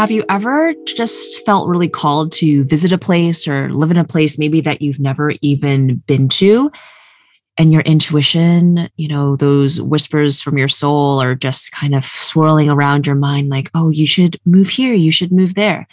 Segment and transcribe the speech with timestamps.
[0.00, 4.04] Have you ever just felt really called to visit a place or live in a
[4.04, 6.72] place maybe that you've never even been to?
[7.58, 12.70] And your intuition, you know, those whispers from your soul are just kind of swirling
[12.70, 15.86] around your mind, like, oh, you should move here, you should move there.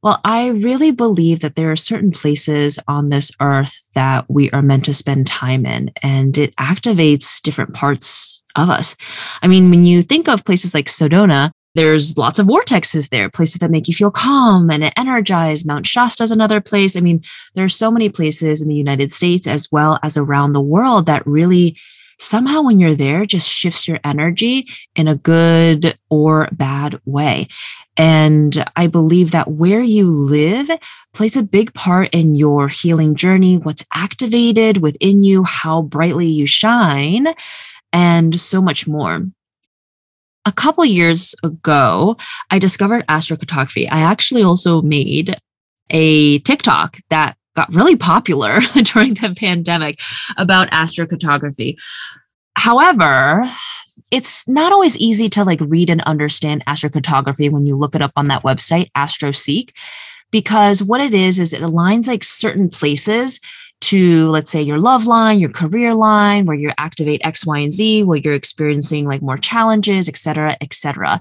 [0.00, 4.62] Well, I really believe that there are certain places on this earth that we are
[4.62, 8.94] meant to spend time in, and it activates different parts of us.
[9.42, 13.58] I mean, when you think of places like Sedona, there's lots of vortexes there, places
[13.58, 15.66] that make you feel calm and energized.
[15.66, 16.96] Mount Shasta is another place.
[16.96, 17.22] I mean,
[17.54, 21.06] there are so many places in the United States as well as around the world
[21.06, 21.76] that really
[22.18, 27.48] somehow when you're there just shifts your energy in a good or bad way.
[27.96, 30.70] And I believe that where you live
[31.14, 36.46] plays a big part in your healing journey, what's activated within you, how brightly you
[36.46, 37.28] shine,
[37.92, 39.26] and so much more
[40.44, 42.16] a couple years ago,
[42.50, 43.86] I discovered astrocartography.
[43.90, 45.36] I actually also made
[45.90, 50.00] a TikTok that got really popular during the pandemic
[50.36, 51.76] about astrocartography.
[52.56, 53.44] However,
[54.10, 58.12] it's not always easy to like read and understand astrocartography when you look it up
[58.16, 59.70] on that website, AstroSeek,
[60.30, 63.40] because what it is is it aligns like certain places
[63.82, 67.72] to let's say your love line, your career line, where you activate X, Y, and
[67.72, 71.20] Z, where you're experiencing like more challenges, et cetera, et cetera.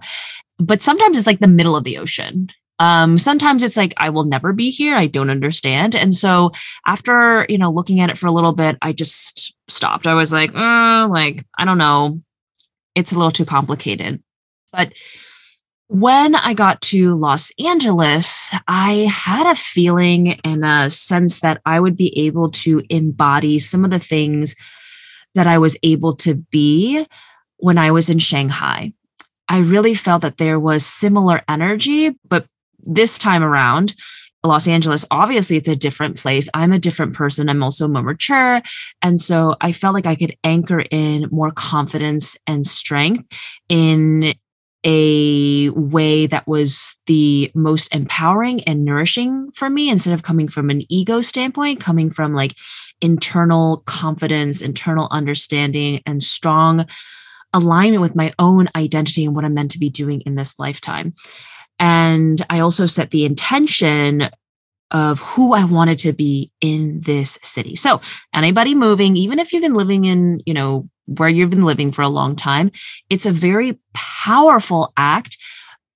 [0.58, 2.50] But sometimes it's like the middle of the ocean.
[2.80, 4.96] Um, sometimes it's like I will never be here.
[4.96, 5.96] I don't understand.
[5.96, 6.52] And so
[6.86, 10.08] after you know looking at it for a little bit, I just stopped.
[10.08, 12.22] I was like, uh, like I don't know,
[12.96, 14.24] it's a little too complicated.
[14.72, 14.94] But
[15.90, 21.80] when I got to Los Angeles, I had a feeling and a sense that I
[21.80, 24.56] would be able to embody some of the things
[25.34, 27.08] that I was able to be
[27.58, 28.94] when I was in Shanghai.
[29.48, 32.46] I really felt that there was similar energy, but
[32.78, 33.96] this time around,
[34.44, 36.50] Los Angeles, obviously it's a different place.
[36.54, 37.50] I'm a different person.
[37.50, 38.62] I'm also more mature.
[39.02, 43.28] And so I felt like I could anchor in more confidence and strength
[43.70, 44.36] in
[44.86, 50.70] a way that was the most empowering and nourishing for me instead of coming from
[50.70, 52.56] an ego standpoint, coming from like
[53.02, 56.86] internal confidence, internal understanding, and strong
[57.54, 61.14] alignment with my own identity and what I'm meant to be doing in this lifetime.
[61.80, 64.30] And I also set the intention
[64.92, 67.76] of who I wanted to be in this city.
[67.76, 68.02] So,
[68.34, 72.02] anybody moving, even if you've been living in, you know, where you've been living for
[72.02, 72.72] a long time,
[73.10, 75.38] it's a very powerful act,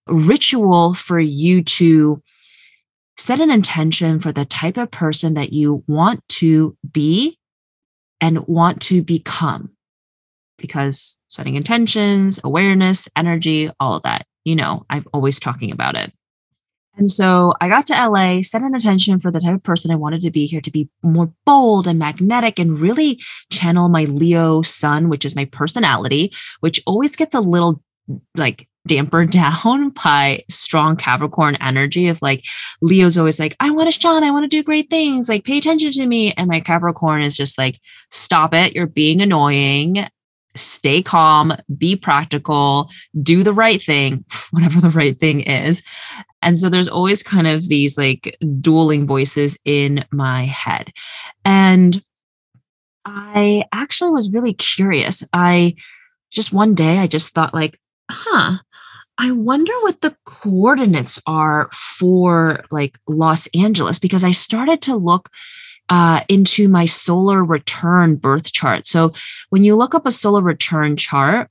[0.07, 2.21] ritual for you to
[3.17, 7.37] set an intention for the type of person that you want to be
[8.19, 9.71] and want to become.
[10.57, 16.13] Because setting intentions, awareness, energy, all of that, you know, I'm always talking about it.
[16.95, 19.95] And so I got to LA, set an intention for the type of person I
[19.95, 23.19] wanted to be here to be more bold and magnetic and really
[23.51, 27.81] channel my Leo sun, which is my personality, which always gets a little
[28.35, 32.43] like dampered down by strong Capricorn energy of like
[32.81, 35.57] Leo's always like, I want to shine, I want to do great things, like pay
[35.57, 36.33] attention to me.
[36.33, 37.79] And my Capricorn is just like,
[38.11, 40.07] stop it, you're being annoying
[40.55, 42.89] stay calm, be practical,
[43.21, 45.83] do the right thing, whatever the right thing is.
[46.41, 50.91] And so there's always kind of these like dueling voices in my head.
[51.45, 52.03] And
[53.05, 55.23] I actually was really curious.
[55.33, 55.75] I
[56.31, 58.57] just one day, I just thought, like, huh,
[59.17, 65.29] I wonder what the coordinates are for like Los Angeles because I started to look
[65.89, 68.87] uh, into my solar return birth chart.
[68.87, 69.13] So
[69.49, 71.49] when you look up a solar return chart,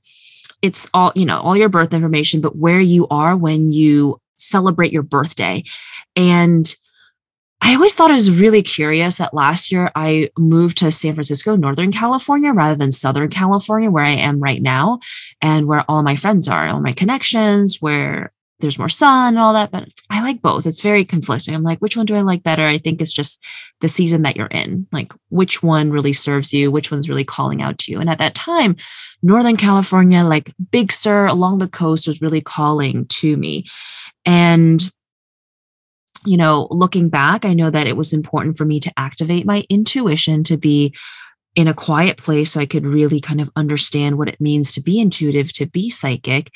[0.61, 4.91] it's all, you know, all your birth information, but where you are when you celebrate
[4.91, 5.63] your birthday.
[6.15, 6.73] And
[7.61, 11.55] I always thought it was really curious that last year I moved to San Francisco,
[11.55, 14.99] Northern California, rather than Southern California, where I am right now,
[15.41, 19.53] and where all my friends are, all my connections, where there's more sun and all
[19.53, 20.65] that, but I like both.
[20.65, 21.53] It's very conflicting.
[21.53, 22.65] I'm like, which one do I like better?
[22.65, 23.43] I think it's just
[23.81, 27.61] the season that you're in, like which one really serves you, which one's really calling
[27.61, 27.99] out to you.
[27.99, 28.75] And at that time,
[29.21, 33.65] Northern California, like Big Sur along the coast was really calling to me.
[34.25, 34.89] And
[36.25, 39.65] you know, looking back, I know that it was important for me to activate my
[39.69, 40.95] intuition to be
[41.55, 44.81] in a quiet place so I could really kind of understand what it means to
[44.81, 46.49] be intuitive, to be psychic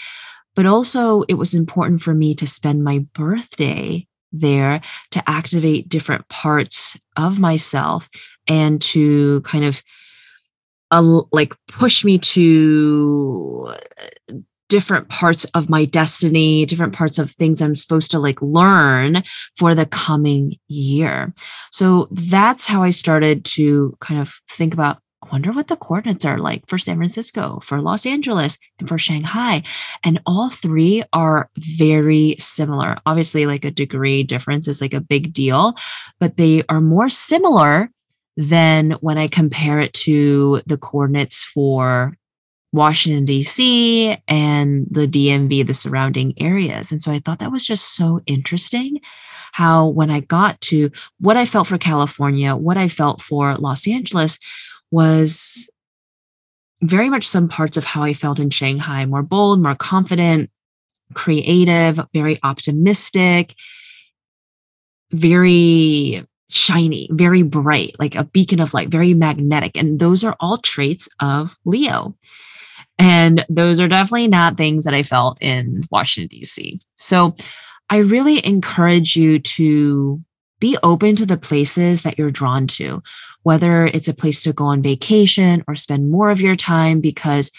[0.58, 4.82] but also it was important for me to spend my birthday there
[5.12, 8.10] to activate different parts of myself
[8.48, 9.84] and to kind of
[10.90, 13.76] uh, like push me to
[14.68, 19.24] different parts of my destiny, different parts of things I'm supposed to like learn
[19.58, 21.34] for the coming year.
[21.72, 26.26] So that's how I started to kind of think about I wonder what the coordinates
[26.26, 29.64] are like for San Francisco, for Los Angeles, and for Shanghai.
[30.04, 32.98] And all three are very similar.
[33.06, 35.76] Obviously, like a degree difference is like a big deal,
[36.20, 37.90] but they are more similar
[38.38, 42.16] than when I compare it to the coordinates for
[42.72, 46.92] Washington, D.C., and the DMV, the surrounding areas.
[46.92, 49.00] And so I thought that was just so interesting
[49.54, 53.88] how, when I got to what I felt for California, what I felt for Los
[53.88, 54.38] Angeles
[54.92, 55.70] was
[56.82, 60.50] very much some parts of how I felt in Shanghai more bold, more confident,
[61.14, 63.56] creative, very optimistic,
[65.12, 69.76] very shiny, very bright, like a beacon of light, very magnetic.
[69.76, 72.16] And those are all traits of Leo.
[73.00, 76.80] And those are definitely not things that I felt in Washington, D.C.
[76.96, 77.36] So
[77.90, 80.22] I really encourage you to
[80.60, 83.02] be open to the places that you're drawn to,
[83.44, 87.52] whether it's a place to go on vacation or spend more of your time, because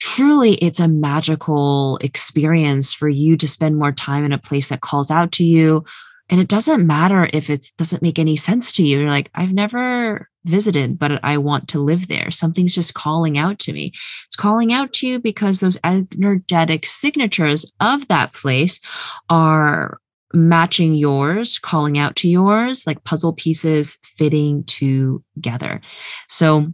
[0.00, 4.80] truly it's a magical experience for you to spend more time in a place that
[4.80, 5.84] calls out to you
[6.32, 9.00] and it doesn't matter if it doesn't make any sense to you.
[9.00, 12.30] You're like, I've never visited, but I want to live there.
[12.30, 13.92] Something's just calling out to me.
[14.24, 18.80] It's calling out to you because those energetic signatures of that place
[19.28, 20.00] are
[20.32, 25.80] matching yours, calling out to yours, like puzzle pieces fitting together.
[26.28, 26.72] So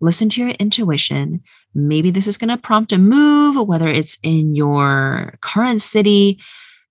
[0.00, 1.42] listen to your intuition.
[1.74, 6.38] Maybe this is going to prompt a move, whether it's in your current city,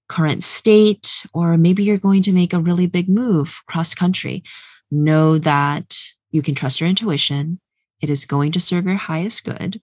[0.09, 4.43] current state, or maybe you're going to make a really big move cross country.
[4.89, 5.97] Know that
[6.31, 7.59] you can trust your intuition.
[8.01, 9.81] It is going to serve your highest good.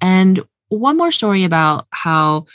[0.00, 2.46] And one more story about how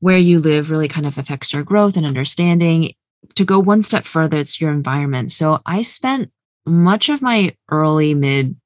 [0.00, 2.94] where you live really kind of affects your growth and understanding.
[3.34, 5.32] To go one step further, it's your environment.
[5.32, 6.30] So I spent
[6.64, 8.56] much of my early, mid,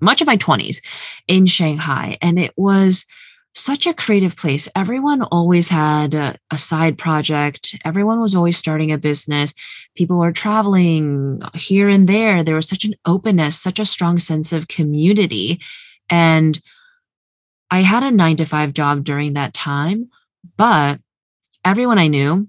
[0.00, 0.82] much of my 20s
[1.28, 3.06] in Shanghai, and it was
[3.54, 4.68] such a creative place.
[4.74, 7.76] Everyone always had a, a, side project.
[7.84, 9.52] Everyone was always starting a business.
[9.94, 12.42] People were traveling here and there.
[12.42, 15.60] There was such an openness, such a strong sense of community.
[16.08, 16.60] And
[17.70, 20.10] I had a nine to five job during that time,
[20.56, 21.00] but
[21.64, 22.48] everyone I knew,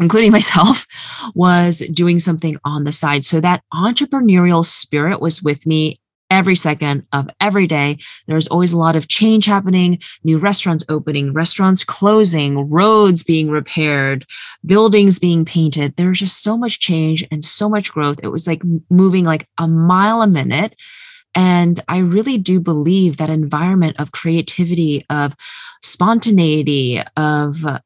[0.00, 0.86] including myself,
[1.34, 3.24] was doing something on the side.
[3.24, 6.00] So that entrepreneurial spirit was with me
[6.30, 7.98] every second of every day.
[8.26, 14.26] There's always a lot of change happening, new restaurants opening, restaurants closing, roads being repaired,
[14.64, 15.94] buildings being painted.
[15.96, 18.18] There's just so much change and so much growth.
[18.22, 20.74] It was like moving like a mile a minute.
[21.34, 25.34] And I really do believe that environment of creativity, of
[25.82, 27.80] spontaneity, of uh,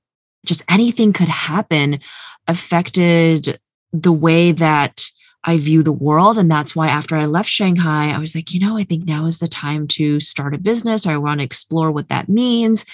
[0.45, 2.00] just anything could happen
[2.47, 3.61] affected
[3.93, 5.05] the way that
[5.45, 6.37] I view the world.
[6.37, 9.27] And that's why after I left Shanghai, I was like, you know, I think now
[9.27, 11.06] is the time to start a business.
[11.06, 12.85] I want to explore what that means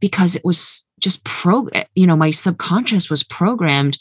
[0.00, 3.98] because it was just pro, you know, my subconscious was programmed.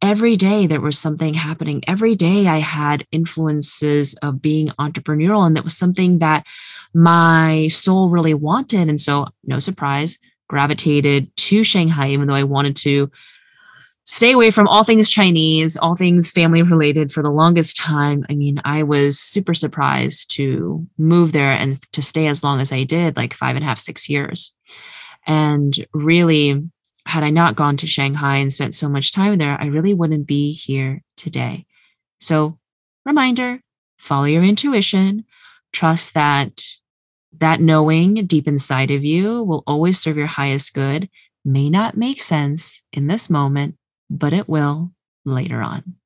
[0.00, 1.82] Every day there was something happening.
[1.88, 5.44] Every day I had influences of being entrepreneurial.
[5.44, 6.46] And that was something that
[6.94, 8.88] my soul really wanted.
[8.88, 10.18] And so, no surprise,
[10.48, 13.10] gravitated to Shanghai, even though I wanted to
[14.08, 18.24] stay away from all things Chinese, all things family related for the longest time.
[18.30, 22.72] I mean, I was super surprised to move there and to stay as long as
[22.72, 24.54] I did, like five and a half, six years.
[25.26, 26.70] And really,
[27.08, 30.26] had I not gone to Shanghai and spent so much time there, I really wouldn't
[30.26, 31.64] be here today.
[32.20, 32.58] So,
[33.06, 33.60] reminder
[33.96, 35.24] follow your intuition,
[35.72, 36.62] trust that
[37.38, 41.08] that knowing deep inside of you will always serve your highest good
[41.44, 43.76] may not make sense in this moment
[44.10, 44.92] but it will
[45.24, 45.96] later on.